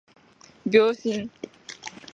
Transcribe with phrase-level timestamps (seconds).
[0.65, 1.29] 秒針